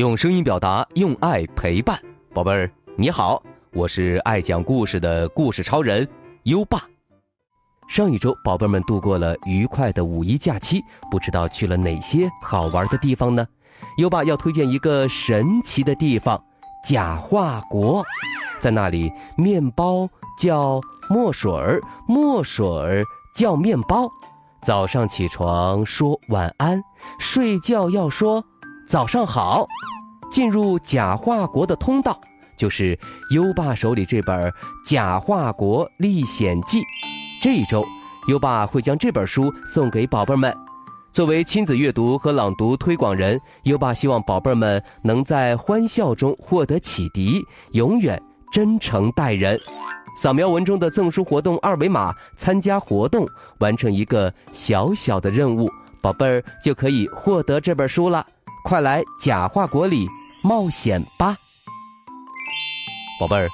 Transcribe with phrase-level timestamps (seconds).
[0.00, 2.00] 用声音表达，用爱陪伴，
[2.32, 3.42] 宝贝儿你好，
[3.74, 6.08] 我是爱讲故事的故事超人
[6.44, 6.84] 优爸。
[7.86, 13.46] 上一周，宝贝们度过了愉快的五一假期，不知道去了哪些好玩的地方呢？
[13.98, 16.42] 优爸要推荐一个神奇的地方——
[16.82, 18.02] 假化国，
[18.58, 20.08] 在那里，面包
[20.38, 20.80] 叫
[21.10, 23.04] 墨水儿，墨水儿
[23.36, 24.08] 叫面包。
[24.62, 26.82] 早上起床说晚安，
[27.18, 28.42] 睡觉要说。
[28.90, 29.68] 早上好，
[30.32, 32.20] 进入假化国的通道
[32.56, 32.98] 就是
[33.32, 34.50] 优爸手里这本
[34.84, 36.80] 《假化国历险记》。
[37.40, 37.84] 这一周，
[38.26, 40.52] 优爸会将这本书送给宝贝们。
[41.12, 48.20] 作为亲子阅读和朗读推广人，优爸希望宝贝们能在欢笑中获得启迪，永远
[48.52, 49.56] 真诚待人。
[50.20, 53.24] 扫描文中的赠书活动二维码，参加活动，
[53.58, 55.70] 完成一个小小的任务，
[56.02, 58.26] 宝贝儿就可以获得这本书了。
[58.62, 60.06] 快来假话国里
[60.44, 61.36] 冒险吧，
[63.18, 63.48] 宝贝儿！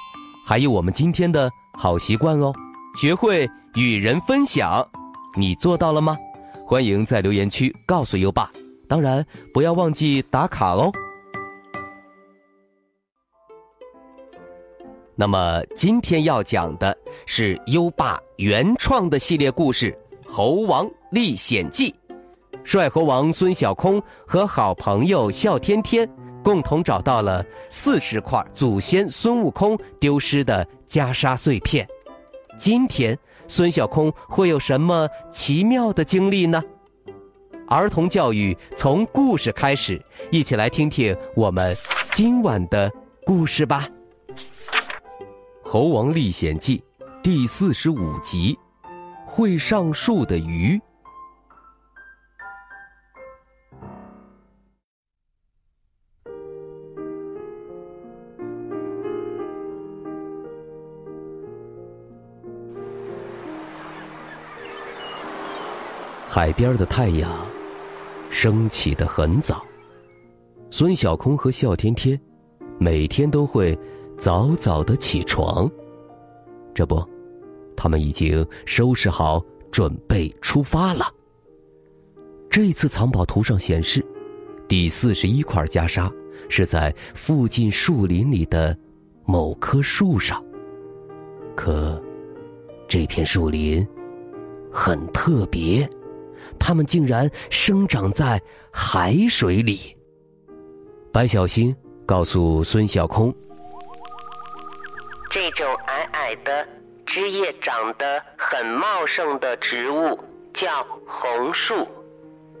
[0.45, 2.53] 还有我们今天的好习惯哦，
[2.99, 4.87] 学会与人分享，
[5.35, 6.17] 你做到了吗？
[6.65, 8.49] 欢迎在留言区告诉优爸，
[8.87, 10.91] 当然不要忘记打卡哦。
[15.15, 19.91] 那么今天要讲的是优爸原创的系列故事
[20.31, 21.91] 《猴王历险记》。
[22.67, 26.05] 帅猴王孙小空和好朋友笑天天
[26.43, 31.87] 共同找到了四十块祖先孙悟空丢失的袈裟碎片。
[32.59, 36.61] 今天孙小空会有什么奇妙的经历呢？
[37.69, 41.73] 儿童教育从故事开始，一起来听听我们
[42.11, 42.91] 今晚的
[43.25, 43.87] 故事吧。
[45.63, 46.83] 《猴王历险记》
[47.21, 48.59] 第四十五集：
[49.25, 50.77] 会上树的鱼。
[66.37, 67.31] 海边的太阳
[68.29, 69.65] 升起的很早，
[70.69, 72.21] 孙小空和笑天天
[72.77, 73.75] 每天都会
[74.19, 75.67] 早早的起床。
[76.75, 77.03] 这不，
[77.75, 81.11] 他们已经收拾好，准备出发了。
[82.51, 84.05] 这次藏宝图上显示，
[84.67, 86.07] 第四十一块袈裟
[86.49, 88.77] 是在附近树林里的
[89.25, 90.39] 某棵树上。
[91.55, 91.99] 可，
[92.87, 93.83] 这片树林
[94.71, 95.89] 很特别。
[96.59, 98.41] 它们竟然生长在
[98.71, 99.95] 海水里。
[101.11, 101.75] 白小星
[102.05, 103.33] 告诉孙小空
[105.31, 106.67] ：“这种矮矮的、
[107.05, 110.19] 枝叶长得很茂盛的植物
[110.53, 111.87] 叫红树，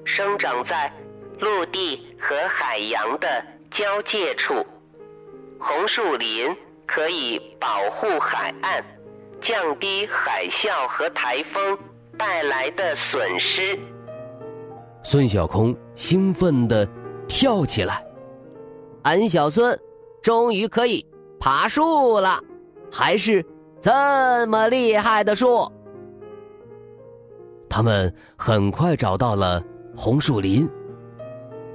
[0.05, 0.91] 生长在
[1.39, 4.65] 陆地和海洋的交界处。
[5.59, 6.55] 红树林
[6.85, 8.83] 可以保护海岸，
[9.41, 11.77] 降低海啸和台风。”
[12.17, 13.77] 带来的损失。
[15.03, 16.87] 孙小空兴奋地
[17.27, 18.05] 跳起来，
[19.03, 19.79] 俺小孙
[20.21, 21.05] 终于可以
[21.39, 22.41] 爬树了，
[22.91, 23.45] 还是
[23.79, 25.71] 这么厉害的树。
[27.69, 29.63] 他们很快找到了
[29.95, 30.67] 红树林。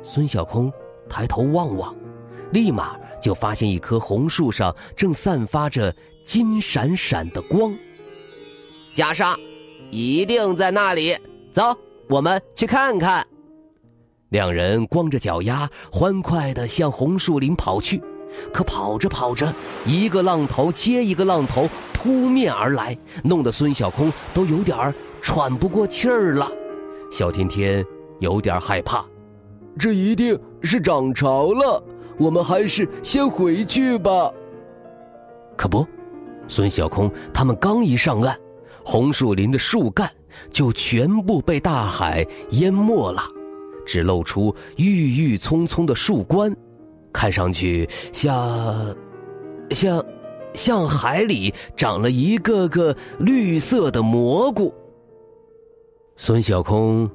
[0.03, 0.71] 孙小空
[1.09, 1.95] 抬头望望，
[2.51, 5.95] 立马就发现一棵红树上正散发着
[6.27, 7.71] 金闪闪的光。
[8.97, 9.35] 袈裟。
[9.93, 11.15] 一定在那里。
[11.53, 11.63] 走，
[12.09, 13.25] 我们去看看。
[14.31, 18.03] 两人光着脚丫，欢快地向红树林跑去。
[18.51, 19.53] 可跑着跑着，
[19.85, 26.51] 一个浪头接一个浪头扑面而来，弄得孙小空都有点喘不过气儿了。
[27.11, 27.85] 小天天
[28.21, 29.05] 有点害怕，
[29.79, 31.85] 这一定是涨潮了。
[32.17, 34.33] 我们还是先回去吧。
[35.55, 35.87] 可不，
[36.49, 38.35] 孙小空他们刚一上岸。
[38.85, 40.11] 红树林的树干
[40.51, 43.23] 就全部被大海淹没了，
[43.87, 46.55] 只露出郁郁葱葱的树冠，
[47.13, 48.97] 看上去像，
[49.71, 50.05] 像，
[50.55, 54.73] 像海里长了一个个绿色的蘑菇。
[56.17, 57.11] 孙小空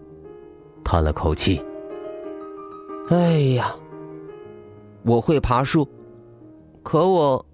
[0.83, 1.61] 叹了口气
[3.09, 3.75] ：“哎呀，
[5.03, 5.87] 我会爬树，
[6.83, 7.45] 可我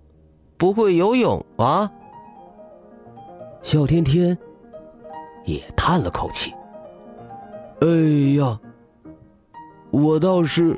[0.58, 1.90] 不会游泳啊。”
[3.64, 4.38] 笑天天
[5.46, 6.54] 也叹了口气
[7.80, 7.88] ：“哎
[8.38, 8.60] 呀，
[9.90, 10.78] 我倒是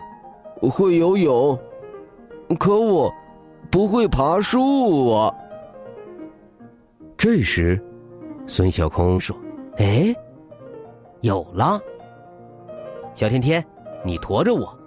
[0.62, 1.60] 会游泳，
[2.60, 3.12] 可我
[3.72, 5.34] 不会爬树啊。”
[7.18, 7.84] 这时，
[8.46, 9.36] 孙小空说
[9.78, 10.16] ：“哎，
[11.22, 11.82] 有了！
[13.16, 13.66] 小天天，
[14.04, 14.78] 你驮着我，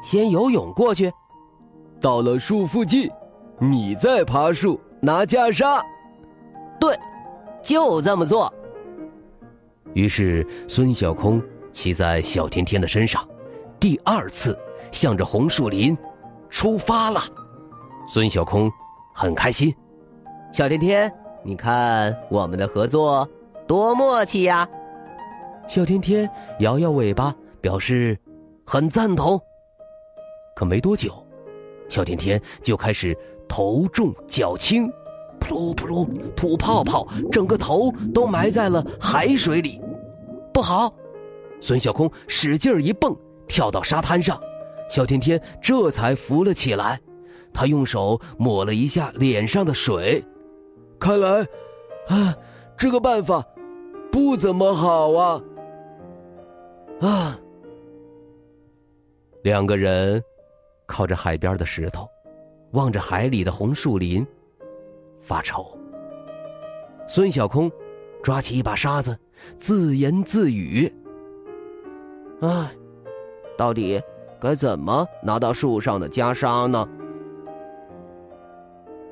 [0.00, 1.12] 先游泳过去。
[2.00, 3.10] 到了树附近，
[3.58, 5.82] 你再爬树拿袈裟。
[6.80, 6.98] 对，
[7.62, 8.52] 就这么做。
[9.94, 13.26] 于是孙小空骑在小天天的身上，
[13.78, 14.58] 第二次
[14.90, 15.96] 向着红树林
[16.48, 17.20] 出发了。
[18.08, 18.70] 孙小空
[19.14, 19.74] 很开心。
[20.52, 21.12] 小天天，
[21.42, 23.28] 你看我们的合作
[23.66, 24.68] 多默契呀！
[25.68, 26.28] 小天天
[26.58, 28.18] 摇摇尾巴，表示
[28.66, 29.40] 很赞同。
[30.54, 31.26] 可没多久，
[31.88, 33.16] 小天天就开始
[33.48, 34.92] 头重脚轻，
[35.52, 39.80] 噜噗噜吐泡泡，整个头都埋在了海水里。
[40.52, 40.92] 不好！
[41.60, 43.16] 孙小空使劲一蹦，
[43.46, 44.40] 跳到沙滩上，
[44.88, 46.98] 小天天这才浮了起来。
[47.54, 50.24] 他用手抹了一下脸上的水，
[50.98, 51.46] 看来，
[52.08, 52.34] 啊，
[52.78, 53.46] 这个办法
[54.10, 55.40] 不怎么好啊！
[57.00, 57.38] 啊，
[59.42, 60.22] 两个人
[60.86, 62.08] 靠着海边的石头，
[62.72, 64.26] 望着海里的红树林，
[65.22, 65.78] 发愁。
[67.08, 67.70] 孙小空
[68.22, 69.18] 抓起一把沙子，
[69.58, 70.92] 自言自语
[72.42, 72.70] ：“唉，
[73.56, 74.02] 到底
[74.40, 76.88] 该怎么拿到树上的袈裟呢？”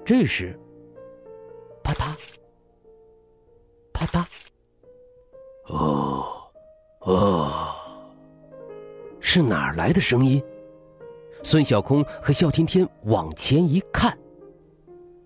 [0.04, 0.58] 这时，
[1.84, 2.16] 啪嗒，
[3.92, 4.24] 啪嗒，
[5.68, 6.26] 哦，
[7.00, 7.74] 哦，
[9.20, 10.42] 是哪儿来的声音？
[11.42, 14.18] 孙小空和笑天天往前一看，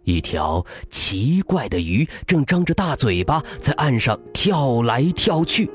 [0.04, 5.70] 一条奇怪的鱼正张着大嘴巴在岸上跳来跳去。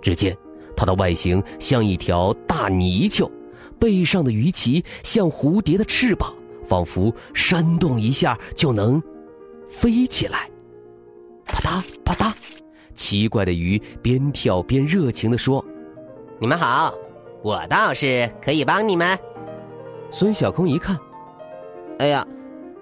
[0.00, 0.36] 只见
[0.76, 3.30] 它的外形像一条大泥鳅，
[3.78, 6.32] 背上的鱼鳍像蝴蝶的翅膀。
[6.64, 9.02] 仿佛扇动一下就能
[9.68, 10.48] 飞起来，
[11.44, 12.32] 啪嗒啪嗒，
[12.94, 15.62] 奇怪的鱼边跳边热情地说
[16.38, 16.94] ：“你们好，
[17.42, 19.18] 我倒是可以帮你们。”
[20.10, 20.96] 孙小空一看，
[21.98, 22.26] 哎呀，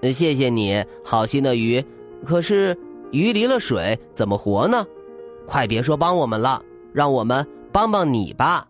[0.02, 1.84] 谢谢你，好心的鱼。
[2.24, 2.76] 可是
[3.10, 4.86] 鱼离了水怎么活呢？
[5.46, 6.62] 快别说帮我们了，
[6.92, 8.66] 让我们帮帮你吧。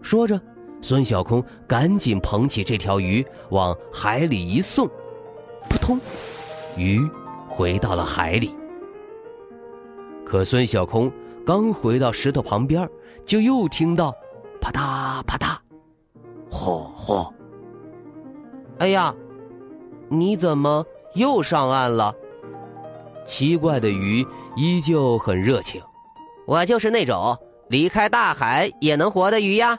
[0.00, 0.40] 说着。
[0.82, 4.86] 孙小空赶紧捧起这条鱼往海里一送，
[5.68, 5.98] 扑通，
[6.76, 7.00] 鱼
[7.48, 8.54] 回到了海里。
[10.24, 11.10] 可孙小空
[11.44, 12.88] 刚回到石头旁边，
[13.24, 14.14] 就又听到
[14.60, 15.56] 啪嗒啪嗒，
[16.50, 17.32] 嚯嚯！
[18.78, 19.12] 哎呀，
[20.08, 22.14] 你怎么又上岸了？
[23.26, 24.24] 奇怪的鱼
[24.56, 25.82] 依旧很热情。
[26.46, 27.36] 我就是那种
[27.68, 29.76] 离开大海也能活的鱼呀。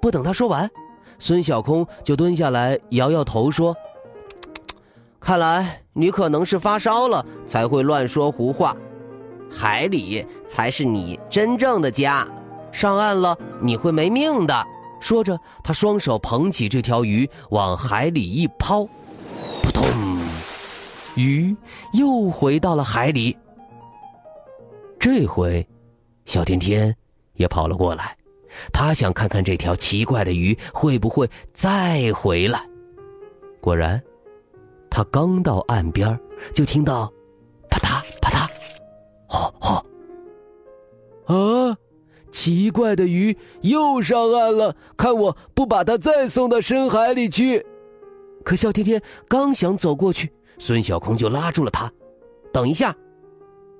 [0.00, 0.70] 不等他说完，
[1.18, 3.76] 孙小空就蹲下来摇摇头说
[5.20, 8.74] ：“看来你可能是发烧了，才会乱说胡话。
[9.50, 12.26] 海里才是你真正的家，
[12.72, 14.66] 上岸了你会没命的。”
[15.00, 18.88] 说着，他双手捧起这条鱼往海里一抛，扑
[19.74, 19.84] 通，
[21.16, 21.54] 鱼
[21.92, 23.36] 又回到了海里。
[24.98, 25.66] 这回，
[26.24, 26.96] 小天天
[27.34, 28.16] 也跑了过来。
[28.72, 32.64] 他想看看这条奇怪的鱼会不会再回来。
[33.60, 34.00] 果然，
[34.88, 36.18] 他刚到岸边，
[36.54, 37.12] 就听到
[37.68, 38.48] 啪嗒啪嗒，
[39.28, 39.84] 嚯嚯！
[41.26, 41.76] 啊，
[42.30, 44.76] 奇怪的鱼又上岸了！
[44.96, 47.66] 看我不把它再送到深海里去！
[48.44, 51.90] 可笑天天刚想走过去，孙小空就拉住了他
[52.52, 52.94] ：“等一下！”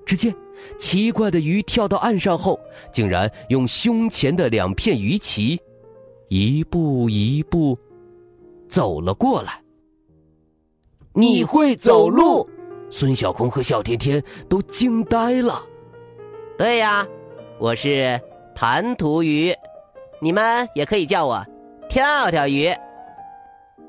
[0.05, 0.35] 只见。
[0.79, 2.57] 奇怪的鱼跳到岸上后，
[2.89, 5.59] 竟然用胸前的两片鱼鳍，
[6.29, 7.77] 一步一步
[8.69, 9.61] 走了过来。
[11.11, 12.49] 你会走路？
[12.89, 15.61] 孙小空和小天天都惊呆了。
[16.57, 17.05] 对呀，
[17.59, 18.17] 我是
[18.55, 19.53] 弹涂鱼，
[20.21, 21.45] 你们也可以叫我
[21.89, 22.69] 跳跳鱼。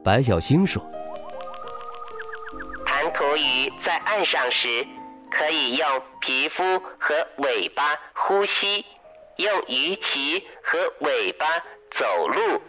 [0.07, 0.81] 白小星说
[2.87, 4.87] ：“弹涂鱼在岸上时。”
[5.29, 5.87] 可以用
[6.21, 6.63] 皮肤
[6.99, 7.83] 和尾巴
[8.15, 8.87] 呼吸，
[9.37, 11.45] 用鱼鳍和尾巴
[11.91, 12.63] 走路。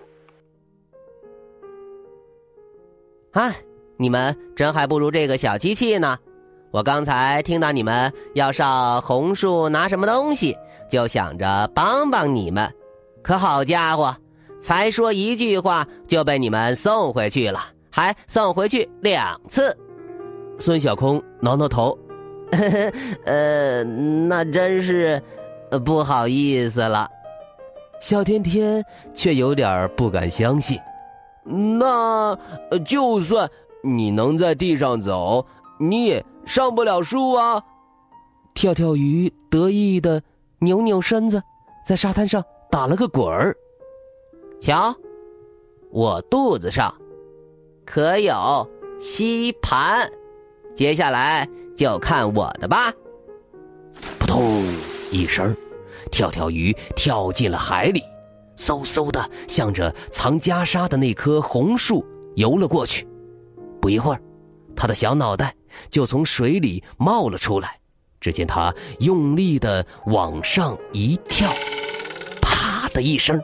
[3.34, 3.56] 哎，
[3.96, 6.17] 你们真还不如这个小机器呢！
[6.72, 10.58] 我刚才听到你们要上红树拿什么东西，
[10.89, 12.74] 就想着帮帮你们。
[13.24, 14.13] 可好家伙，
[14.60, 17.60] 才说一句话就被你们送回去了，
[17.92, 19.76] 还送回去两次。
[20.60, 21.98] 孙小空挠挠头。
[23.26, 25.22] 呃，那真是
[25.86, 27.10] 不好意思了。
[28.00, 28.84] 小天天
[29.14, 30.80] 却有点不敢相信。
[31.44, 32.38] 那
[32.86, 33.50] 就算
[33.84, 35.46] 你能在地上走，
[35.80, 37.62] 你也上不了树啊！
[38.54, 40.22] 跳跳鱼得意的
[40.60, 41.42] 扭扭身子，
[41.86, 43.56] 在沙滩上打了个滚儿。
[44.60, 44.94] 瞧，
[45.92, 46.94] 我肚子上
[47.86, 48.68] 可有
[49.00, 50.12] 吸盘，
[50.76, 51.48] 接下来
[51.78, 52.92] 就看我的吧。
[54.20, 54.64] 扑通
[55.12, 55.56] 一声，
[56.12, 58.02] 跳跳鱼跳进了海里，
[58.58, 63.08] 嗖嗖的向着藏袈裟的那棵红树游了过去。
[63.80, 64.22] 不一会儿，
[64.76, 65.56] 他的小脑袋
[65.90, 67.80] 就从水里冒了出来。
[68.20, 71.54] 只见他用力的往上一跳，
[72.42, 73.40] 啪的一声。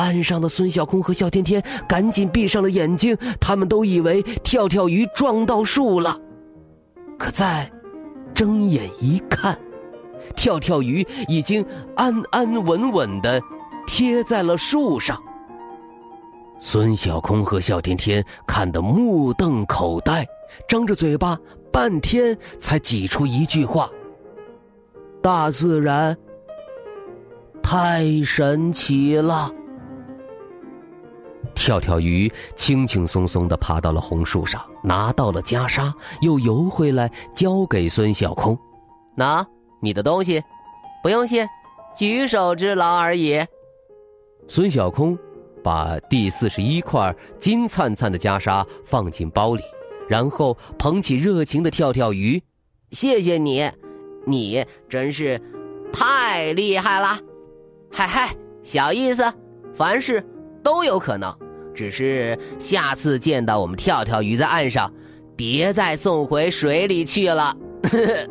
[0.00, 6.18] 岸上的孙小空和笑天天赶紧闭上了眼睛，他们都以为跳跳鱼撞到树了。
[7.18, 7.70] 可再
[8.34, 9.60] 睁眼一看，
[10.34, 11.62] 跳跳鱼已经
[11.96, 13.38] 安安稳稳的
[13.86, 15.22] 贴在了树上。
[16.60, 20.26] 孙小空和笑天天看得目瞪口呆，
[20.66, 21.38] 张着嘴巴，
[21.70, 23.90] 半天才挤出一句话
[25.22, 26.16] ：“大自然
[27.62, 29.50] 太神奇了。”
[31.60, 38.58] 跳跳鱼轻轻松松地爬到了红树上，拿到了袈裟，又游回来交给孙小空。
[39.14, 39.46] 拿
[39.78, 40.42] 你的东西，
[41.02, 41.46] 不用谢，
[41.94, 43.38] 举手之劳而已。
[44.48, 45.16] 孙小空
[45.62, 49.62] 把第四十一块金灿灿的袈裟放进包里，
[50.08, 52.42] 然后捧起热情的跳跳鱼
[52.90, 53.70] ：“谢谢你，
[54.26, 55.38] 你真是
[55.92, 57.18] 太厉害了！
[57.92, 59.30] 嗨嗨，小意思，
[59.74, 60.26] 凡事
[60.64, 61.30] 都有可能。”
[61.74, 64.92] 只是下次见到我们跳跳鱼在岸上，
[65.36, 67.56] 别再送回水里去了。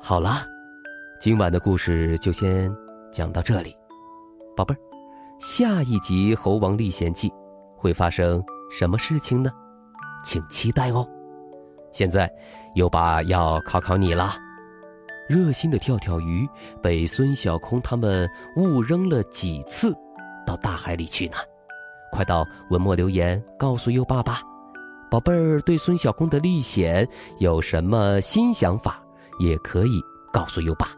[0.00, 0.46] 好了，
[1.20, 2.74] 今晚的故事就先
[3.12, 3.76] 讲到这里，
[4.56, 4.78] 宝贝儿，
[5.38, 7.28] 下一集《猴王历险记》
[7.76, 9.50] 会发生什么事情呢？
[10.24, 11.06] 请期待哦！
[11.92, 12.30] 现在，
[12.74, 14.32] 优爸要考考你了。
[15.28, 16.48] 热心的跳跳鱼
[16.82, 19.94] 被孙小空他们误扔了几次
[20.46, 21.36] 到大海里去呢？
[22.10, 24.40] 快到文末留言告诉优爸吧。
[25.10, 27.06] 宝贝儿，对孙小空的历险
[27.38, 29.02] 有什么新想法，
[29.38, 30.00] 也可以
[30.32, 30.88] 告诉优爸。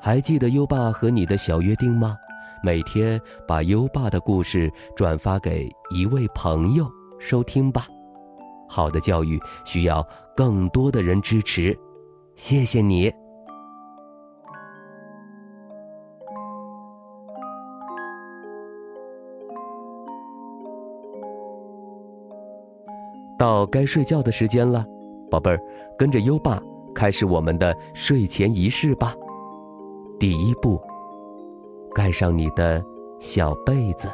[0.00, 2.16] 还记得优爸和你的小约定吗？
[2.62, 7.86] 每天把优爸的故事转发给一位朋友收听吧。
[8.68, 10.06] 好的教育需要
[10.36, 11.76] 更多的人支持，
[12.34, 13.12] 谢谢你。
[23.38, 24.84] 到该睡觉的时间了，
[25.30, 25.60] 宝贝儿，
[25.98, 26.60] 跟着优爸
[26.94, 29.14] 开始我们的睡前仪式吧。
[30.18, 30.80] 第一步，
[31.94, 32.82] 盖上你的
[33.20, 34.08] 小被子，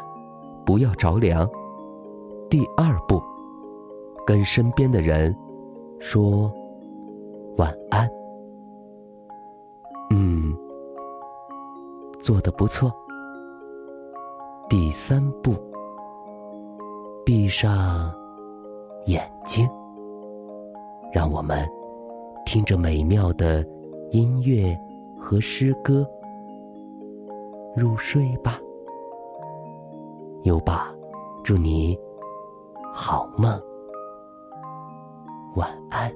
[0.67, 1.49] 不要着凉。
[2.51, 3.23] 第二步。
[4.27, 5.35] 跟身边的人
[5.99, 6.53] 说
[7.57, 8.09] 晚安。
[10.11, 10.55] 嗯，
[12.21, 12.93] 做的不错。
[14.69, 15.55] 第三步，
[17.27, 18.13] 闭上
[19.07, 19.69] 眼睛，
[21.13, 21.69] 让我们
[22.47, 23.67] 听着美妙的
[24.11, 24.79] 音乐
[25.21, 26.09] 和诗歌
[27.77, 28.59] 入睡吧。
[30.45, 30.93] 优爸，
[31.45, 31.99] 祝你
[32.95, 33.61] 好梦。
[35.55, 36.11] 晚安。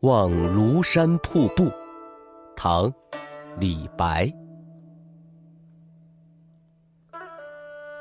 [0.00, 1.70] 望庐山瀑布，
[2.56, 2.90] 唐·
[3.60, 4.41] 李白。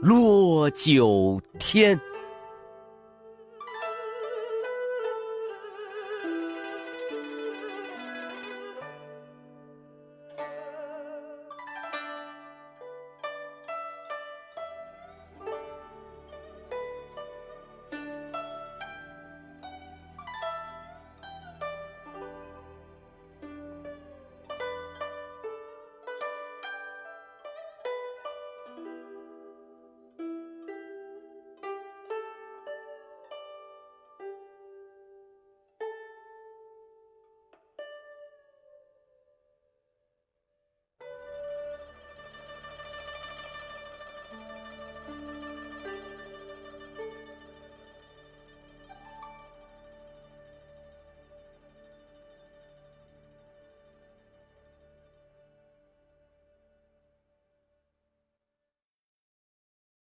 [0.00, 2.00] 落九天。